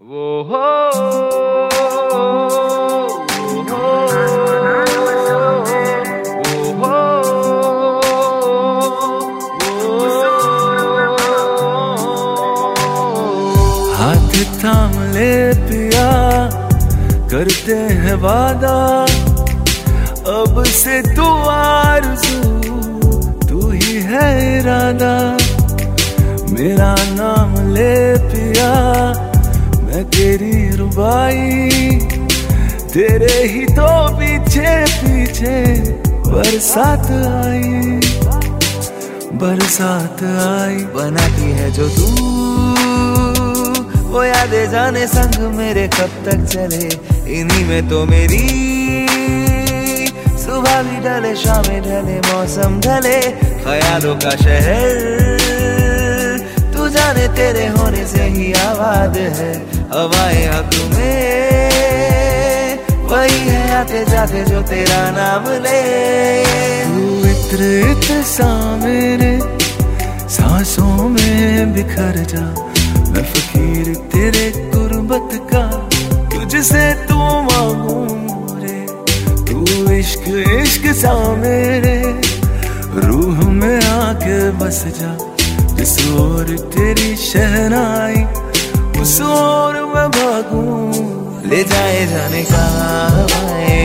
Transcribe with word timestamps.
वो 0.00 0.42
हो 0.42 0.60
हाथ 13.96 14.34
थाम 14.62 14.92
ले 15.12 15.32
पिया, 15.68 16.08
करते 17.30 17.76
हैं 18.00 18.14
वादा। 18.22 18.76
अब 20.32 20.62
से 20.66 21.00
तू 21.14 21.28
आरज़ू, 21.50 22.40
तू 23.48 23.70
ही 23.70 24.00
है 24.02 24.26
इरादा। 24.58 25.14
मेरा 26.52 26.94
तेरे 32.92 33.46
ही 33.46 33.64
तो 33.64 34.16
पीछे 34.16 34.84
पीछे 34.84 35.64
बरसात 36.04 37.06
आई। 37.44 37.62
बरसात 39.32 40.22
आई। 40.22 40.76
बनाती 40.76 41.42
है 41.42 41.70
जो 41.70 41.88
तू। 41.88 42.06
वो 44.08 44.24
यादें 44.24 44.70
जाने 44.70 45.06
संग 45.06 45.54
मेरे 45.54 45.88
कब 45.88 46.10
तक 46.24 46.44
चले। 46.44 46.84
इन्हीं 47.40 47.64
में 47.64 47.88
तो 47.88 48.04
मेरी 48.04 48.48
सुबह 50.28 50.82
भी 50.82 50.96
ढले, 50.96 51.36
शाम 51.36 51.62
ढले, 51.62 52.20
मौसम 52.20 52.80
ढले। 52.80 53.20
ख्यालों 53.64 54.14
का 54.14 54.30
शहर, 54.30 54.92
तू 56.76 56.88
जाने 56.88 57.28
तेरे 57.28 57.66
होने 57.66 58.06
से 58.06 58.22
ही 58.22 58.52
आबाद 58.52 59.16
है। 59.16 59.52
हवाएँ 59.92 60.48
में 60.94 61.61
वही 63.12 63.38
है 63.38 63.62
आते 63.76 64.04
जाते 64.04 64.44
जो 64.44 64.60
तेरा 64.62 65.00
नाम 65.10 65.48
ले। 65.64 65.80
तू 66.84 67.02
इत्र 67.28 67.60
इत्र 67.90 68.22
सा 68.28 68.50
सांसों 70.32 71.08
में 71.08 71.72
बिखर 71.72 72.16
जा। 72.28 72.44
मैं 73.12 73.24
फकीर 73.32 73.94
तेरे 74.12 74.46
गुर्बत 74.74 75.30
का, 75.50 75.64
तुझसे 76.32 76.84
तू 77.08 77.18
मांगू 77.48 77.96
रे 78.60 78.78
तू 79.48 79.58
इश्क 79.92 80.28
इश्क 80.54 80.86
सा 80.94 81.12
मेरे 81.36 81.96
रूह 83.06 83.48
में 83.50 83.78
आके 83.82 84.38
बस 84.60 84.80
जा। 85.00 85.12
जिस 85.76 85.94
ओर 86.14 86.56
तेरी 86.74 87.14
शहनाई, 87.16 88.24
उस 89.02 89.20
ओर 89.22 89.80
मैं 89.94 90.08
ले 91.52 91.64
जाए 91.64 92.06
जाने 92.06 92.42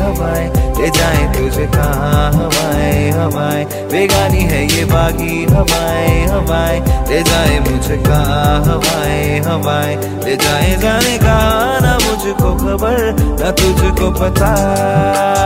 हवाएँ? 0.00 0.48
ले 0.80 0.88
जाए 0.90 1.24
तुझे 1.34 1.66
कहाँ 1.66 2.32
हवाएँ? 2.32 3.10
हवाएँ? 3.10 3.64
बेगानी 3.92 4.40
है 4.40 4.62
ये 4.64 4.84
बागी 4.84 5.44
हवाएँ? 5.44 6.24
हवाएँ? 6.26 6.80
ले 7.08 7.22
जाए 7.22 7.58
मुझे 7.60 7.96
कहा 7.96 8.64
हवाएँ? 8.64 9.40
हवाएँ? 9.40 9.96
ले 10.24 10.36
जाए 10.36 10.76
जाने 10.80 11.18
का 11.18 11.36
ना 11.80 11.98
मुझको 11.98 12.56
खबर, 12.56 13.12
ना 13.44 13.50
तुझको 13.50 14.10
पता। 14.10 15.39